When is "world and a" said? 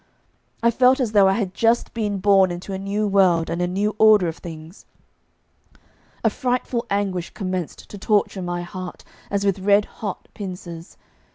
3.07-3.67